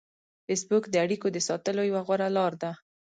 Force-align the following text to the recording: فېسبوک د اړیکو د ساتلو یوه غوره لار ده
فېسبوک 0.45 0.83
د 0.89 0.95
اړیکو 1.05 1.27
د 1.31 1.37
ساتلو 1.47 1.81
یوه 1.89 2.01
غوره 2.07 2.27
لار 2.37 2.53
ده 2.61 2.71